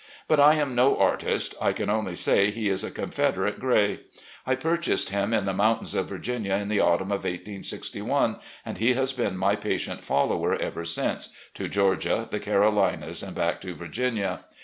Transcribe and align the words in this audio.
But 0.27 0.39
I 0.39 0.55
am 0.55 0.73
no 0.73 0.97
artist; 0.97 1.53
I 1.61 1.73
can 1.73 1.87
only 1.87 2.15
say 2.15 2.49
he 2.49 2.69
is 2.69 2.83
a 2.83 2.89
Confederate 2.89 3.59
gray. 3.59 3.99
I 4.47 4.55
purchased 4.55 5.11
him 5.11 5.31
in 5.31 5.45
the 5.45 5.53
mountains 5.53 5.93
of 5.93 6.07
Virginia 6.09 6.55
in 6.55 6.69
the 6.69 6.79
autumn 6.79 7.11
of 7.11 7.19
1861, 7.19 8.37
and 8.65 8.79
he 8.79 8.93
has 8.93 9.13
been 9.13 9.37
my 9.37 9.55
patient 9.55 10.03
follower 10.03 10.55
ever 10.55 10.85
since— 10.85 11.35
^to 11.55 11.69
Georgia, 11.69 12.27
the 12.31 12.39
Carolinas, 12.39 13.21
and 13.21 13.35
back 13.35 13.61
to 13.61 13.75
Virginia. 13.75 14.45